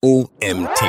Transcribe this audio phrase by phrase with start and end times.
[0.00, 0.80] OMT.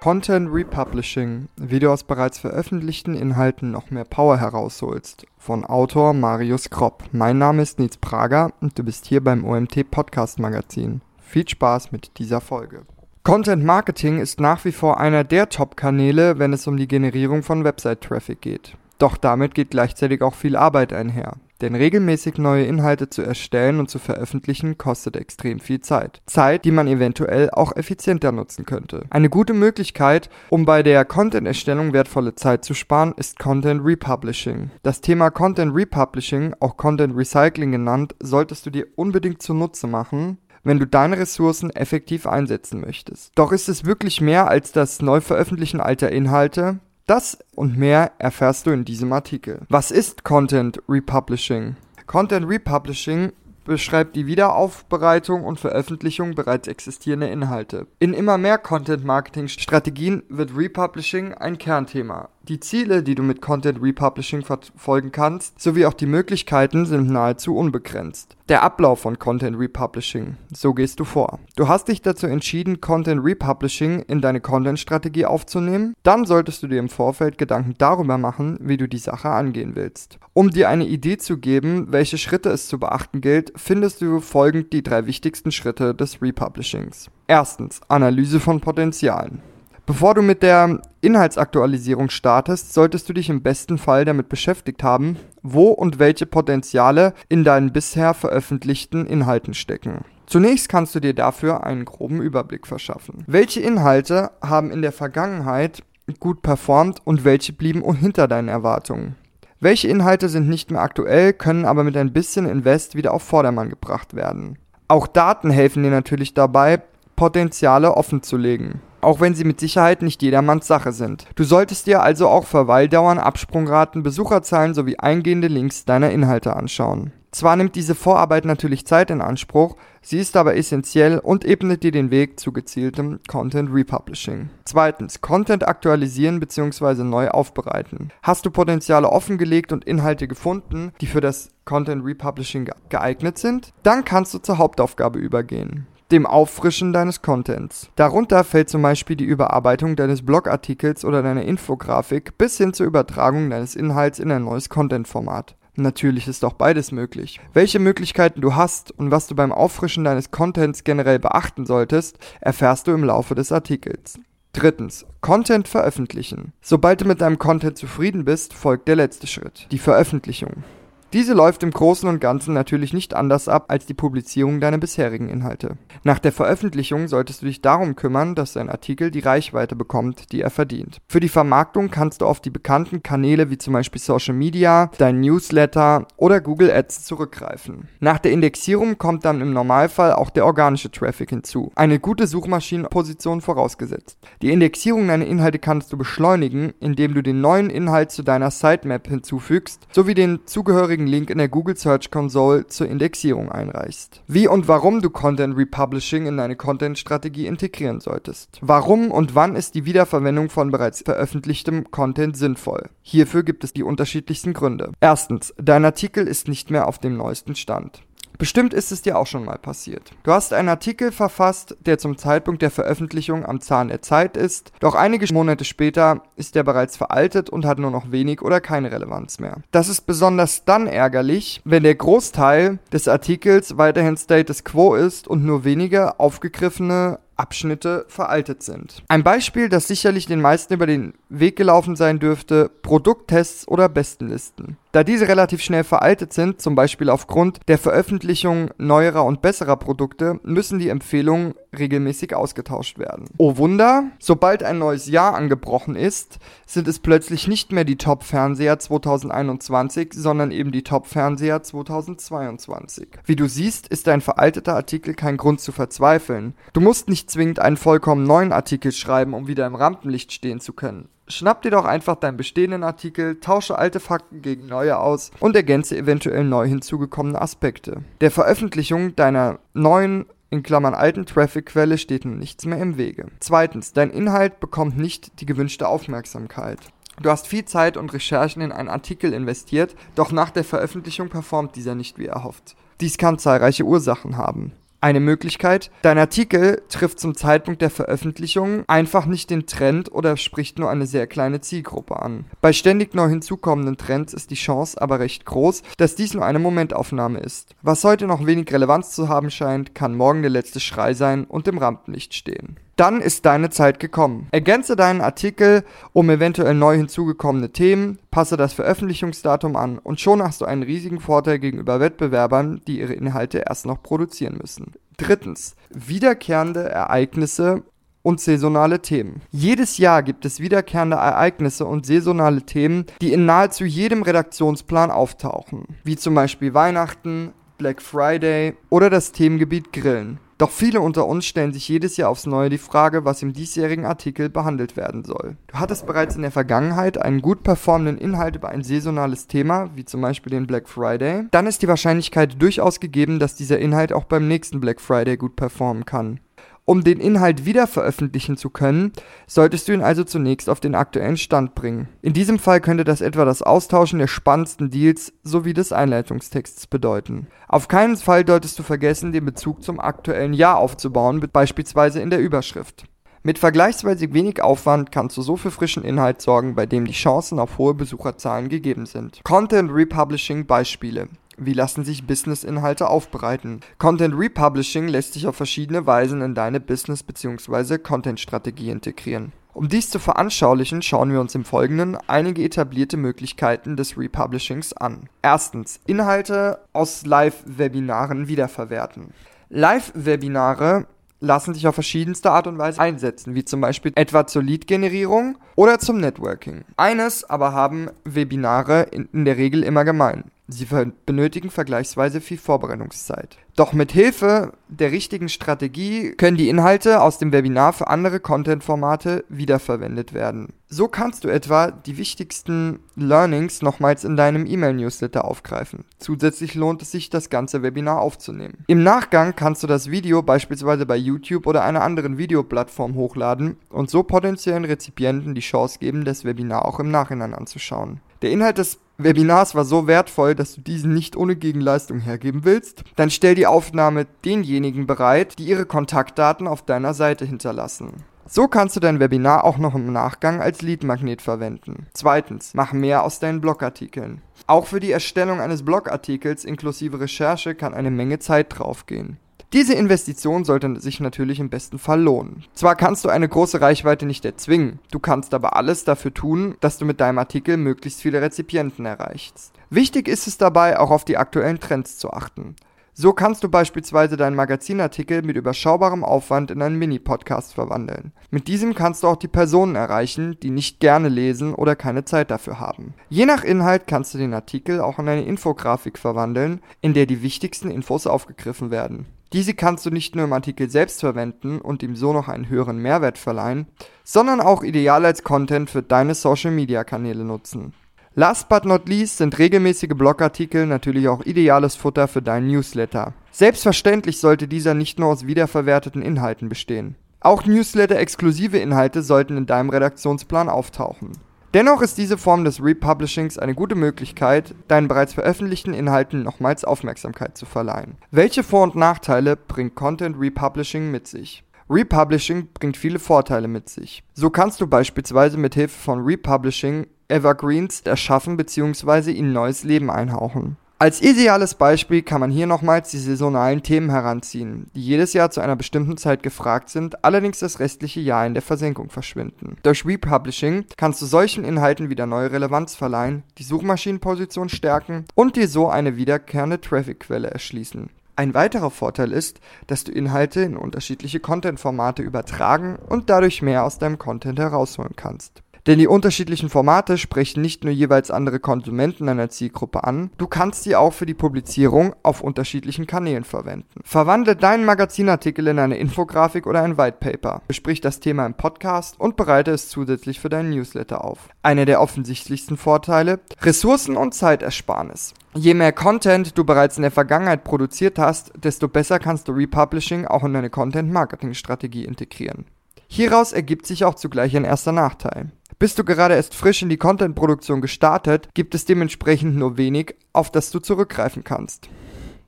[0.00, 5.26] Content Republishing, wie du aus bereits veröffentlichten Inhalten noch mehr Power herausholst.
[5.36, 7.02] Von Autor Marius Kropp.
[7.10, 11.00] Mein Name ist Nils Prager und du bist hier beim OMT Podcast Magazin.
[11.20, 12.82] Viel Spaß mit dieser Folge.
[13.24, 17.64] Content Marketing ist nach wie vor einer der Top-Kanäle, wenn es um die Generierung von
[17.64, 18.76] Website-Traffic geht.
[18.98, 21.38] Doch damit geht gleichzeitig auch viel Arbeit einher.
[21.60, 26.22] Denn regelmäßig neue Inhalte zu erstellen und zu veröffentlichen kostet extrem viel Zeit.
[26.26, 29.04] Zeit, die man eventuell auch effizienter nutzen könnte.
[29.10, 34.70] Eine gute Möglichkeit, um bei der Content-Erstellung wertvolle Zeit zu sparen, ist Content Republishing.
[34.82, 40.78] Das Thema Content Republishing, auch Content Recycling genannt, solltest du dir unbedingt zunutze machen, wenn
[40.78, 43.32] du deine Ressourcen effektiv einsetzen möchtest.
[43.34, 46.80] Doch ist es wirklich mehr als das Neuveröffentlichen alter Inhalte?
[47.10, 49.62] Das und mehr erfährst du in diesem Artikel.
[49.68, 51.74] Was ist Content Republishing?
[52.06, 53.32] Content Republishing
[53.64, 57.88] beschreibt die Wiederaufbereitung und Veröffentlichung bereits existierender Inhalte.
[57.98, 62.28] In immer mehr Content-Marketing-Strategien wird Republishing ein Kernthema.
[62.48, 67.54] Die Ziele, die du mit Content Republishing verfolgen kannst, sowie auch die Möglichkeiten sind nahezu
[67.54, 68.34] unbegrenzt.
[68.48, 70.36] Der Ablauf von Content Republishing.
[70.52, 71.38] So gehst du vor.
[71.54, 75.94] Du hast dich dazu entschieden, Content Republishing in deine Content-Strategie aufzunehmen.
[76.02, 80.18] Dann solltest du dir im Vorfeld Gedanken darüber machen, wie du die Sache angehen willst.
[80.32, 84.72] Um dir eine Idee zu geben, welche Schritte es zu beachten gilt, findest du folgend
[84.72, 87.10] die drei wichtigsten Schritte des Republishings.
[87.26, 89.42] Erstens, Analyse von Potenzialen.
[89.90, 95.16] Bevor du mit der Inhaltsaktualisierung startest, solltest du dich im besten Fall damit beschäftigt haben,
[95.42, 100.04] wo und welche Potenziale in deinen bisher veröffentlichten Inhalten stecken.
[100.26, 103.24] Zunächst kannst du dir dafür einen groben Überblick verschaffen.
[103.26, 105.82] Welche Inhalte haben in der Vergangenheit
[106.20, 109.16] gut performt und welche blieben hinter deinen Erwartungen?
[109.58, 113.70] Welche Inhalte sind nicht mehr aktuell, können aber mit ein bisschen Invest wieder auf Vordermann
[113.70, 114.56] gebracht werden?
[114.86, 116.80] Auch Daten helfen dir natürlich dabei,
[117.16, 121.26] Potenziale offenzulegen auch wenn sie mit Sicherheit nicht jedermanns Sache sind.
[121.34, 127.12] Du solltest dir also auch Verweildauern, Absprungraten, Besucherzahlen sowie eingehende Links deiner Inhalte anschauen.
[127.32, 131.92] Zwar nimmt diese Vorarbeit natürlich Zeit in Anspruch, sie ist aber essentiell und ebnet dir
[131.92, 134.50] den Weg zu gezieltem Content Republishing.
[134.64, 137.04] Zweitens, Content aktualisieren bzw.
[137.04, 138.10] neu aufbereiten.
[138.22, 143.72] Hast du Potenziale offengelegt und Inhalte gefunden, die für das Content Republishing geeignet sind?
[143.84, 147.90] Dann kannst du zur Hauptaufgabe übergehen dem Auffrischen deines Contents.
[147.96, 153.50] Darunter fällt zum Beispiel die Überarbeitung deines Blogartikels oder deiner Infografik bis hin zur Übertragung
[153.50, 155.56] deines Inhalts in ein neues Content-Format.
[155.76, 157.40] Natürlich ist auch beides möglich.
[157.52, 162.86] Welche Möglichkeiten du hast und was du beim Auffrischen deines Contents generell beachten solltest, erfährst
[162.86, 164.18] du im Laufe des Artikels.
[164.52, 166.52] Drittens, Content veröffentlichen.
[166.60, 170.64] Sobald du mit deinem Content zufrieden bist, folgt der letzte Schritt, die Veröffentlichung.
[171.12, 175.28] Diese läuft im Großen und Ganzen natürlich nicht anders ab als die Publizierung deiner bisherigen
[175.28, 175.76] Inhalte.
[176.04, 180.40] Nach der Veröffentlichung solltest du dich darum kümmern, dass dein Artikel die Reichweite bekommt, die
[180.40, 181.00] er verdient.
[181.08, 185.20] Für die Vermarktung kannst du auf die bekannten Kanäle wie zum Beispiel Social Media, dein
[185.20, 187.88] Newsletter oder Google Ads zurückgreifen.
[187.98, 191.72] Nach der Indexierung kommt dann im Normalfall auch der organische Traffic hinzu.
[191.74, 194.16] Eine gute Suchmaschinenposition vorausgesetzt.
[194.42, 199.08] Die Indexierung deiner Inhalte kannst du beschleunigen, indem du den neuen Inhalt zu deiner Sitemap
[199.08, 204.22] hinzufügst, sowie den zugehörigen zugehörigen Link in der Google Search Console zur Indexierung einreichst.
[204.26, 208.58] Wie und warum du Content Republishing in deine Content-Strategie integrieren solltest.
[208.60, 212.88] Warum und wann ist die Wiederverwendung von bereits veröffentlichtem Content sinnvoll?
[213.02, 214.92] Hierfür gibt es die unterschiedlichsten Gründe.
[215.00, 218.02] Erstens, dein Artikel ist nicht mehr auf dem neuesten Stand.
[218.40, 220.12] Bestimmt ist es dir auch schon mal passiert.
[220.22, 224.72] Du hast einen Artikel verfasst, der zum Zeitpunkt der Veröffentlichung am Zahn der Zeit ist,
[224.80, 228.90] doch einige Monate später ist er bereits veraltet und hat nur noch wenig oder keine
[228.90, 229.58] Relevanz mehr.
[229.72, 235.44] Das ist besonders dann ärgerlich, wenn der Großteil des Artikels weiterhin Status Quo ist und
[235.44, 239.02] nur wenige aufgegriffene Abschnitte veraltet sind.
[239.08, 244.76] Ein Beispiel, das sicherlich den meisten über den Weg gelaufen sein dürfte, Produkttests oder Bestenlisten.
[244.92, 250.40] Da diese relativ schnell veraltet sind, zum Beispiel aufgrund der Veröffentlichung neuerer und besserer Produkte,
[250.42, 253.26] müssen die Empfehlungen regelmäßig ausgetauscht werden.
[253.38, 258.80] Oh Wunder, sobald ein neues Jahr angebrochen ist, sind es plötzlich nicht mehr die Top-Fernseher
[258.80, 263.08] 2021, sondern eben die Top-Fernseher 2022.
[263.24, 266.54] Wie du siehst, ist ein veralteter Artikel kein Grund zu verzweifeln.
[266.72, 270.72] Du musst nicht zwingend einen vollkommen neuen Artikel schreiben, um wieder im Rampenlicht stehen zu
[270.72, 271.08] können.
[271.30, 275.96] Schnapp dir doch einfach deinen bestehenden Artikel, tausche alte Fakten gegen neue aus und ergänze
[275.96, 278.02] eventuell neu hinzugekommene Aspekte.
[278.20, 283.28] Der Veröffentlichung deiner neuen in Klammern alten Traffic-Quelle steht nun nichts mehr im Wege.
[283.38, 286.80] Zweitens, dein Inhalt bekommt nicht die gewünschte Aufmerksamkeit.
[287.22, 291.76] Du hast viel Zeit und Recherchen in einen Artikel investiert, doch nach der Veröffentlichung performt
[291.76, 292.74] dieser nicht wie erhofft.
[293.00, 294.72] Dies kann zahlreiche Ursachen haben.
[295.02, 300.78] Eine Möglichkeit, dein Artikel trifft zum Zeitpunkt der Veröffentlichung einfach nicht den Trend oder spricht
[300.78, 302.44] nur eine sehr kleine Zielgruppe an.
[302.60, 306.58] Bei ständig neu hinzukommenden Trends ist die Chance aber recht groß, dass dies nur eine
[306.58, 307.74] Momentaufnahme ist.
[307.80, 311.66] Was heute noch wenig Relevanz zu haben scheint, kann morgen der letzte Schrei sein und
[311.66, 314.46] im Rampenlicht stehen dann ist deine Zeit gekommen.
[314.50, 320.60] Ergänze deinen Artikel um eventuell neu hinzugekommene Themen, passe das Veröffentlichungsdatum an und schon hast
[320.60, 324.92] du einen riesigen Vorteil gegenüber Wettbewerbern, die ihre Inhalte erst noch produzieren müssen.
[325.16, 327.84] Drittens, wiederkehrende Ereignisse
[328.22, 329.40] und saisonale Themen.
[329.50, 335.86] Jedes Jahr gibt es wiederkehrende Ereignisse und saisonale Themen, die in nahezu jedem Redaktionsplan auftauchen,
[336.04, 340.38] wie zum Beispiel Weihnachten, Black Friday oder das Themengebiet Grillen.
[340.60, 344.04] Doch viele unter uns stellen sich jedes Jahr aufs Neue die Frage, was im diesjährigen
[344.04, 345.56] Artikel behandelt werden soll.
[345.68, 350.04] Du hattest bereits in der Vergangenheit einen gut performenden Inhalt über ein saisonales Thema, wie
[350.04, 351.44] zum Beispiel den Black Friday.
[351.50, 355.56] Dann ist die Wahrscheinlichkeit durchaus gegeben, dass dieser Inhalt auch beim nächsten Black Friday gut
[355.56, 356.40] performen kann.
[356.90, 359.12] Um den Inhalt wieder veröffentlichen zu können,
[359.46, 362.08] solltest du ihn also zunächst auf den aktuellen Stand bringen.
[362.20, 367.46] In diesem Fall könnte das etwa das Austauschen der spannendsten Deals sowie des Einleitungstexts bedeuten.
[367.68, 372.40] Auf keinen Fall solltest du vergessen, den Bezug zum aktuellen Jahr aufzubauen, beispielsweise in der
[372.40, 373.04] Überschrift.
[373.44, 377.60] Mit vergleichsweise wenig Aufwand kannst du so für frischen Inhalt sorgen, bei dem die Chancen
[377.60, 379.42] auf hohe Besucherzahlen gegeben sind.
[379.44, 381.28] Content Republishing Beispiele
[381.60, 383.80] wie lassen sich Business-Inhalte aufbereiten?
[383.98, 387.98] Content Republishing lässt sich auf verschiedene Weisen in deine Business- bzw.
[387.98, 389.52] Content-Strategie integrieren.
[389.72, 395.28] Um dies zu veranschaulichen, schauen wir uns im Folgenden einige etablierte Möglichkeiten des Republishings an.
[395.42, 399.32] Erstens, Inhalte aus Live-Webinaren wiederverwerten.
[399.68, 401.06] Live-Webinare
[401.40, 405.98] lassen sich auf verschiedenste Art und Weise einsetzen, wie zum Beispiel etwa zur Lead-Generierung oder
[405.98, 406.84] zum Networking.
[406.96, 410.44] Eines aber haben Webinare in, in der Regel immer gemein.
[410.72, 410.86] Sie
[411.26, 413.58] benötigen vergleichsweise viel Vorbereitungszeit.
[413.76, 419.44] Doch mit Hilfe der richtigen Strategie können die Inhalte aus dem Webinar für andere Content-Formate
[419.48, 420.74] wiederverwendet werden.
[420.88, 426.04] So kannst du etwa die wichtigsten Learnings nochmals in deinem E-Mail-Newsletter aufgreifen.
[426.18, 428.84] Zusätzlich lohnt es sich, das ganze Webinar aufzunehmen.
[428.88, 434.10] Im Nachgang kannst du das Video beispielsweise bei YouTube oder einer anderen Videoplattform hochladen und
[434.10, 438.20] so potenziellen Rezipienten die Chance geben, das Webinar auch im Nachhinein anzuschauen.
[438.42, 443.04] Der Inhalt des Webinars war so wertvoll, dass du diesen nicht ohne Gegenleistung hergeben willst,
[443.16, 448.24] dann stell die Aufnahme denjenigen bereit, die ihre Kontaktdaten auf deiner Seite hinterlassen.
[448.46, 452.08] So kannst du dein Webinar auch noch im Nachgang als Leadmagnet verwenden.
[452.14, 454.42] Zweitens, mach mehr aus deinen Blogartikeln.
[454.66, 459.38] Auch für die Erstellung eines Blogartikels inklusive Recherche kann eine Menge Zeit draufgehen.
[459.72, 462.64] Diese Investition sollte sich natürlich im besten Fall lohnen.
[462.74, 466.98] Zwar kannst du eine große Reichweite nicht erzwingen, du kannst aber alles dafür tun, dass
[466.98, 469.72] du mit deinem Artikel möglichst viele Rezipienten erreichst.
[469.88, 472.74] Wichtig ist es dabei, auch auf die aktuellen Trends zu achten.
[473.12, 478.32] So kannst du beispielsweise deinen Magazinartikel mit überschaubarem Aufwand in einen Mini-Podcast verwandeln.
[478.50, 482.50] Mit diesem kannst du auch die Personen erreichen, die nicht gerne lesen oder keine Zeit
[482.50, 483.14] dafür haben.
[483.28, 487.42] Je nach Inhalt kannst du den Artikel auch in eine Infografik verwandeln, in der die
[487.42, 489.26] wichtigsten Infos aufgegriffen werden.
[489.52, 492.98] Diese kannst du nicht nur im Artikel selbst verwenden und ihm so noch einen höheren
[492.98, 493.86] Mehrwert verleihen,
[494.22, 497.92] sondern auch ideal als Content für deine Social-Media-Kanäle nutzen.
[498.36, 503.34] Last but not least sind regelmäßige Blogartikel natürlich auch ideales Futter für deinen Newsletter.
[503.50, 507.16] Selbstverständlich sollte dieser nicht nur aus wiederverwerteten Inhalten bestehen.
[507.40, 511.32] Auch Newsletter-exklusive Inhalte sollten in deinem Redaktionsplan auftauchen.
[511.72, 517.56] Dennoch ist diese Form des Republishings eine gute Möglichkeit, deinen bereits veröffentlichten Inhalten nochmals Aufmerksamkeit
[517.56, 518.16] zu verleihen.
[518.32, 521.62] Welche Vor- und Nachteile bringt Content Republishing mit sich?
[521.88, 524.24] Republishing bringt viele Vorteile mit sich.
[524.34, 529.30] So kannst du beispielsweise mit Hilfe von Republishing Evergreens erschaffen bzw.
[529.30, 530.76] ihnen neues Leben einhauchen.
[531.02, 535.62] Als ideales Beispiel kann man hier nochmals die saisonalen Themen heranziehen, die jedes Jahr zu
[535.62, 539.78] einer bestimmten Zeit gefragt sind, allerdings das restliche Jahr in der Versenkung verschwinden.
[539.82, 545.68] Durch Republishing kannst du solchen Inhalten wieder neue Relevanz verleihen, die Suchmaschinenposition stärken und dir
[545.68, 548.10] so eine wiederkehrende Trafficquelle erschließen.
[548.36, 553.98] Ein weiterer Vorteil ist, dass du Inhalte in unterschiedliche Content-Formate übertragen und dadurch mehr aus
[553.98, 555.62] deinem Content herausholen kannst.
[555.86, 560.84] Denn die unterschiedlichen Formate sprechen nicht nur jeweils andere Konsumenten einer Zielgruppe an, du kannst
[560.84, 564.00] sie auch für die Publizierung auf unterschiedlichen Kanälen verwenden.
[564.04, 569.18] Verwandle deinen Magazinartikel in eine Infografik oder ein White Paper, besprich das Thema im Podcast
[569.18, 571.48] und bereite es zusätzlich für deinen Newsletter auf.
[571.62, 575.34] Einer der offensichtlichsten Vorteile, Ressourcen und Zeitersparnis.
[575.54, 580.26] Je mehr Content du bereits in der Vergangenheit produziert hast, desto besser kannst du Republishing
[580.26, 582.66] auch in deine Content-Marketing-Strategie integrieren.
[583.08, 585.50] Hieraus ergibt sich auch zugleich ein erster Nachteil.
[585.80, 590.52] Bist du gerade erst frisch in die Content-Produktion gestartet, gibt es dementsprechend nur wenig, auf
[590.52, 591.88] das du zurückgreifen kannst.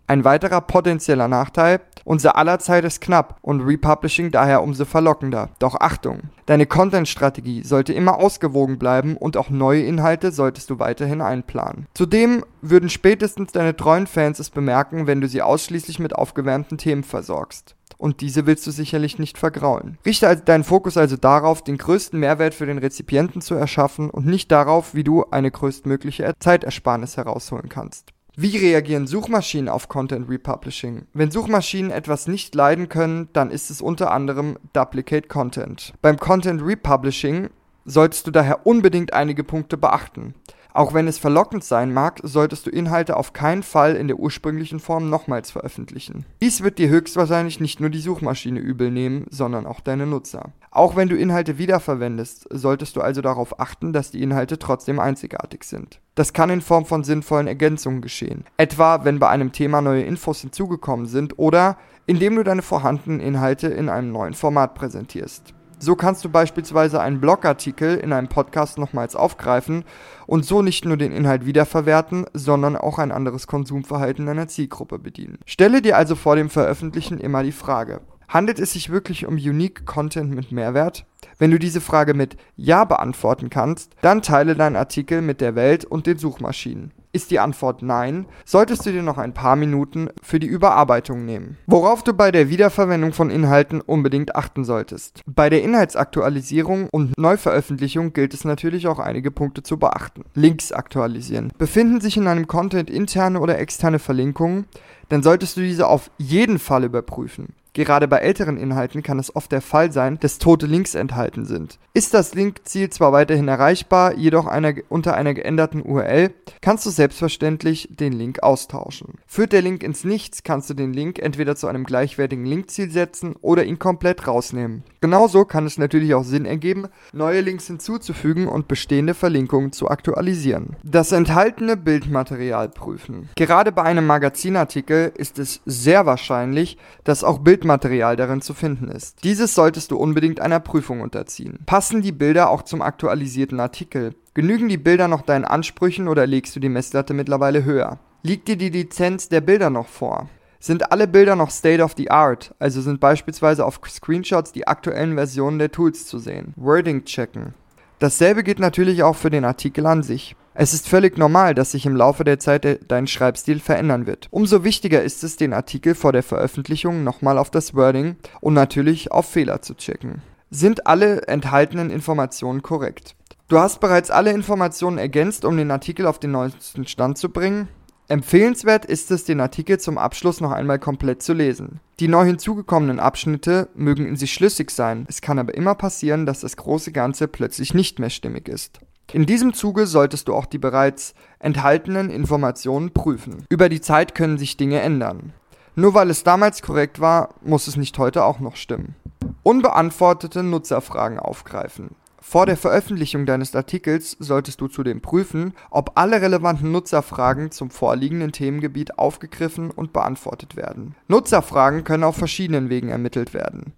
[0.07, 5.49] Ein weiterer potenzieller Nachteil, unser aller Zeit ist knapp und Republishing daher umso verlockender.
[5.61, 11.23] Doch Achtung, deine Content-Strategie sollte immer ausgewogen bleiben und auch neue Inhalte solltest du weiterhin
[11.23, 11.87] einplanen.
[11.95, 17.03] Zudem würden spätestens deine treuen Fans es bemerken, wenn du sie ausschließlich mit aufgewärmten Themen
[17.03, 19.97] versorgst und diese willst du sicherlich nicht vergraulen.
[20.05, 24.27] Richte also deinen Fokus also darauf, den größten Mehrwert für den Rezipienten zu erschaffen und
[24.27, 28.13] nicht darauf, wie du eine größtmögliche Zeitersparnis herausholen kannst.
[28.35, 31.07] Wie reagieren Suchmaschinen auf Content Republishing?
[31.13, 35.93] Wenn Suchmaschinen etwas nicht leiden können, dann ist es unter anderem Duplicate Content.
[36.03, 37.51] Beim Content Republishing
[37.85, 40.35] solltest du daher unbedingt einige Punkte beachten.
[40.75, 44.81] Auch wenn es verlockend sein mag, solltest du Inhalte auf keinen Fall in der ursprünglichen
[44.81, 46.25] Form nochmals veröffentlichen.
[46.41, 50.53] Dies wird dir höchstwahrscheinlich nicht nur die Suchmaschine übel nehmen, sondern auch deine Nutzer.
[50.71, 55.65] Auch wenn du Inhalte wiederverwendest, solltest du also darauf achten, dass die Inhalte trotzdem einzigartig
[55.65, 56.01] sind.
[56.15, 60.41] Das kann in Form von sinnvollen Ergänzungen geschehen, etwa wenn bei einem Thema neue Infos
[60.41, 61.77] hinzugekommen sind oder
[62.07, 65.55] indem du deine vorhandenen Inhalte in einem neuen Format präsentierst.
[65.85, 69.83] So kannst du beispielsweise einen Blogartikel in einem Podcast nochmals aufgreifen
[70.29, 75.39] und so nicht nur den Inhalt wiederverwerten, sondern auch ein anderes Konsumverhalten deiner Zielgruppe bedienen.
[75.45, 79.85] Stelle dir also vor dem Veröffentlichen immer die Frage, handelt es sich wirklich um Unique
[79.85, 81.05] Content mit Mehrwert?
[81.39, 85.85] Wenn du diese Frage mit Ja beantworten kannst, dann teile deinen Artikel mit der Welt
[85.85, 86.93] und den Suchmaschinen.
[87.15, 91.59] Ist die Antwort nein, solltest du dir noch ein paar Minuten für die Überarbeitung nehmen.
[91.67, 95.21] Worauf du bei der Wiederverwendung von Inhalten unbedingt achten solltest.
[95.27, 100.25] Bei der Inhaltsaktualisierung und Neuveröffentlichung gilt es natürlich auch einige Punkte zu beachten.
[100.35, 101.53] Links aktualisieren.
[101.59, 104.65] Befinden sich in einem Content interne oder externe Verlinkungen,
[105.11, 107.49] dann solltest du diese auf jeden Fall überprüfen.
[107.75, 111.79] Gerade bei älteren Inhalten kann es oft der Fall sein, dass tote Links enthalten sind.
[111.95, 117.89] Ist das Linkziel zwar weiterhin erreichbar, jedoch einer, unter einer geänderten URL, kannst du selbstverständlich
[117.91, 119.15] den Link austauschen.
[119.27, 123.37] Führt der Link ins Nichts, kannst du den Link entweder zu einem gleichwertigen Linkziel setzen
[123.41, 124.85] oder ihn komplett rausnehmen.
[125.01, 130.77] Genauso kann es natürlich auch Sinn ergeben, neue Links hinzuzufügen und bestehende Verlinkungen zu aktualisieren.
[130.85, 133.31] Das enthaltene Bildmaterial prüfen.
[133.35, 138.89] Gerade bei einem Magazinartikel ist es sehr wahrscheinlich, dass auch Bild Bildmaterial darin zu finden
[138.89, 139.23] ist.
[139.23, 141.61] Dieses solltest du unbedingt einer Prüfung unterziehen.
[141.65, 144.15] Passen die Bilder auch zum aktualisierten Artikel?
[144.35, 148.01] Genügen die Bilder noch deinen Ansprüchen oder legst du die Messlatte mittlerweile höher?
[148.23, 150.29] Liegt dir die Lizenz der Bilder noch vor?
[150.59, 155.15] Sind alle Bilder noch State of the Art, also sind beispielsweise auf Screenshots die aktuellen
[155.15, 156.55] Versionen der Tools zu sehen?
[156.57, 157.55] Wording checken.
[158.01, 160.35] Dasselbe gilt natürlich auch für den Artikel an sich.
[160.55, 164.29] Es ist völlig normal, dass sich im Laufe der Zeit dein Schreibstil verändern wird.
[164.31, 169.11] Umso wichtiger ist es, den Artikel vor der Veröffentlichung nochmal auf das Wording und natürlich
[169.11, 170.21] auf Fehler zu checken.
[170.51, 173.17] Sind alle enthaltenen Informationen korrekt?
[173.49, 177.69] Du hast bereits alle Informationen ergänzt, um den Artikel auf den neuesten Stand zu bringen.
[178.09, 181.81] Empfehlenswert ist es, den Artikel zum Abschluss noch einmal komplett zu lesen.
[181.99, 186.41] Die neu hinzugekommenen Abschnitte mögen in sich schlüssig sein, es kann aber immer passieren, dass
[186.41, 188.81] das große Ganze plötzlich nicht mehr stimmig ist.
[189.13, 193.45] In diesem Zuge solltest du auch die bereits enthaltenen Informationen prüfen.
[193.51, 195.33] Über die Zeit können sich Dinge ändern.
[195.75, 198.95] Nur weil es damals korrekt war, muss es nicht heute auch noch stimmen.
[199.43, 201.97] Unbeantwortete Nutzerfragen aufgreifen.
[202.21, 208.31] Vor der Veröffentlichung deines Artikels solltest du zudem prüfen, ob alle relevanten Nutzerfragen zum vorliegenden
[208.33, 210.95] Themengebiet aufgegriffen und beantwortet werden.
[211.09, 213.73] Nutzerfragen können auf verschiedenen Wegen ermittelt werden.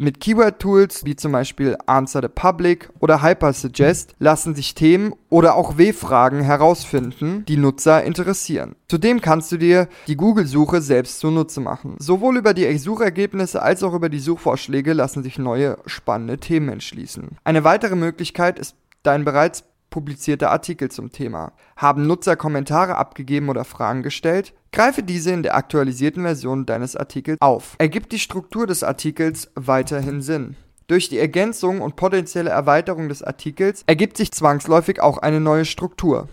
[0.00, 5.76] Mit Keyword-Tools wie zum Beispiel Answer the Public oder Hypersuggest lassen sich Themen oder auch
[5.76, 8.76] W-Fragen herausfinden, die Nutzer interessieren.
[8.86, 11.96] Zudem kannst du dir die Google-Suche selbst zunutze machen.
[11.98, 17.30] Sowohl über die Suchergebnisse als auch über die Suchvorschläge lassen sich neue spannende Themen entschließen.
[17.42, 21.52] Eine weitere Möglichkeit ist dein bereits publizierte Artikel zum Thema.
[21.76, 24.54] Haben Nutzer Kommentare abgegeben oder Fragen gestellt?
[24.72, 27.76] Greife diese in der aktualisierten Version deines Artikels auf.
[27.78, 30.56] Ergibt die Struktur des Artikels weiterhin Sinn?
[30.88, 36.28] Durch die Ergänzung und potenzielle Erweiterung des Artikels ergibt sich zwangsläufig auch eine neue Struktur.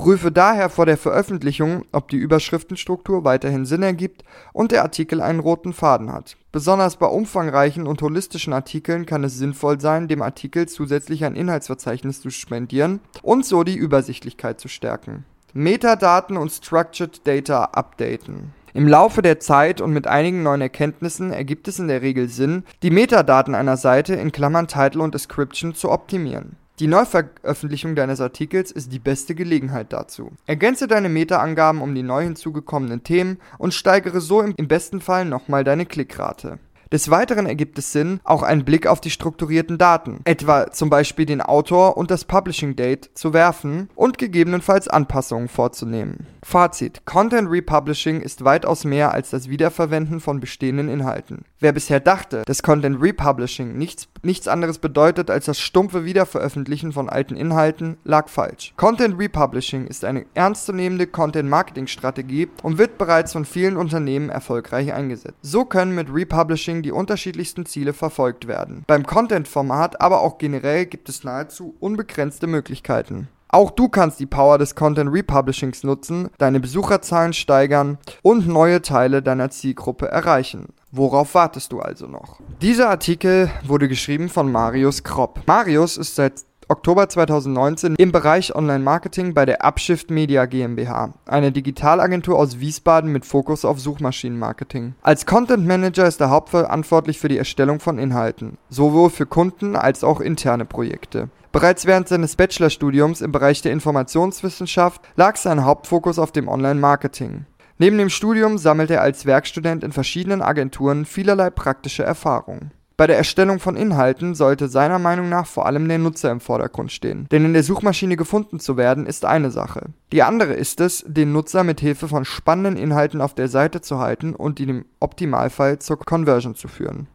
[0.00, 5.40] Prüfe daher vor der Veröffentlichung, ob die Überschriftenstruktur weiterhin Sinn ergibt und der Artikel einen
[5.40, 6.38] roten Faden hat.
[6.52, 12.22] Besonders bei umfangreichen und holistischen Artikeln kann es sinnvoll sein, dem Artikel zusätzlich ein Inhaltsverzeichnis
[12.22, 15.26] zu spendieren und so die Übersichtlichkeit zu stärken.
[15.52, 18.54] Metadaten und Structured Data updaten.
[18.72, 22.64] Im Laufe der Zeit und mit einigen neuen Erkenntnissen ergibt es in der Regel Sinn,
[22.82, 26.56] die Metadaten einer Seite in Klammern Title und Description zu optimieren.
[26.80, 30.32] Die Neuveröffentlichung deines Artikels ist die beste Gelegenheit dazu.
[30.46, 35.62] Ergänze deine Meta-Angaben um die neu hinzugekommenen Themen und steigere so im besten Fall nochmal
[35.62, 36.58] deine Klickrate.
[36.92, 41.24] Des Weiteren ergibt es Sinn, auch einen Blick auf die strukturierten Daten, etwa zum Beispiel
[41.24, 46.26] den Autor und das Publishing Date, zu werfen und gegebenenfalls Anpassungen vorzunehmen.
[46.42, 51.44] Fazit: Content Republishing ist weitaus mehr als das Wiederverwenden von bestehenden Inhalten.
[51.60, 57.08] Wer bisher dachte, dass Content Republishing nichts, nichts anderes bedeutet als das stumpfe Wiederveröffentlichen von
[57.08, 58.74] alten Inhalten, lag falsch.
[58.76, 65.36] Content Republishing ist eine ernstzunehmende Content-Marketing-Strategie und wird bereits von vielen Unternehmen erfolgreich eingesetzt.
[65.42, 68.84] So können mit Republishing die unterschiedlichsten Ziele verfolgt werden.
[68.86, 73.28] Beim Content-Format, aber auch generell gibt es nahezu unbegrenzte Möglichkeiten.
[73.52, 79.22] Auch du kannst die Power des Content Republishings nutzen, deine Besucherzahlen steigern und neue Teile
[79.22, 80.68] deiner Zielgruppe erreichen.
[80.92, 82.38] Worauf wartest du also noch?
[82.62, 85.40] Dieser Artikel wurde geschrieben von Marius Kropp.
[85.46, 92.38] Marius ist seit Oktober 2019 im Bereich Online-Marketing bei der Upshift Media GmbH, eine Digitalagentur
[92.38, 94.94] aus Wiesbaden mit Fokus auf Suchmaschinenmarketing.
[95.02, 100.04] Als Content Manager ist er hauptverantwortlich für die Erstellung von Inhalten, sowohl für Kunden als
[100.04, 101.28] auch interne Projekte.
[101.50, 107.46] Bereits während seines Bachelorstudiums im Bereich der Informationswissenschaft lag sein Hauptfokus auf dem Online-Marketing.
[107.78, 112.70] Neben dem Studium sammelte er als Werkstudent in verschiedenen Agenturen vielerlei praktische Erfahrungen.
[113.00, 116.92] Bei der Erstellung von Inhalten sollte seiner Meinung nach vor allem der Nutzer im Vordergrund
[116.92, 117.26] stehen.
[117.30, 119.86] Denn in der Suchmaschine gefunden zu werden, ist eine Sache.
[120.12, 124.00] Die andere ist es, den Nutzer mit Hilfe von spannenden Inhalten auf der Seite zu
[124.00, 127.06] halten und ihn im Optimalfall zur Conversion zu führen.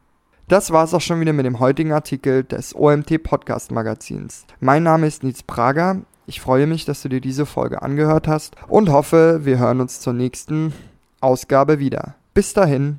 [0.48, 4.48] Das war's auch schon wieder mit dem heutigen Artikel des OMT Podcast Magazins.
[4.60, 6.02] Mein Name ist Nils Prager.
[6.26, 10.00] Ich freue mich, dass du dir diese Folge angehört hast und hoffe, wir hören uns
[10.00, 10.74] zur nächsten
[11.22, 12.16] Ausgabe wieder.
[12.34, 12.94] Bis dahin.